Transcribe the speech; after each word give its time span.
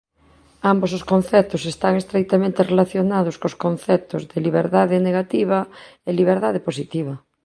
Ambos 0.71 0.91
os 0.97 1.07
conceptos 1.11 1.63
están 1.73 1.93
estreitamente 2.01 2.65
relacionados 2.71 3.35
cos 3.41 3.55
conceptos 3.65 4.21
de 4.31 4.37
liberdade 4.47 5.03
negativa 5.07 5.59
e 6.07 6.09
liberdade 6.19 6.59
positiva. 6.67 7.13